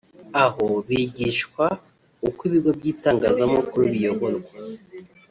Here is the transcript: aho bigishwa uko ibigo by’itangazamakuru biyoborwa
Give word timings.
aho 0.43 0.65
bigishwa 0.87 1.65
uko 2.27 2.39
ibigo 2.49 2.69
by’itangazamakuru 2.77 3.83
biyoborwa 3.93 4.53